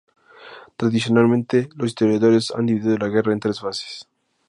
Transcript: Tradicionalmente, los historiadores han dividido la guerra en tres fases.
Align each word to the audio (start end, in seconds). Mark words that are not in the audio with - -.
Tradicionalmente, 0.77 1.69
los 1.75 1.89
historiadores 1.89 2.49
han 2.49 2.65
dividido 2.65 2.97
la 2.97 3.07
guerra 3.09 3.33
en 3.33 3.39
tres 3.39 3.59
fases. 3.61 4.07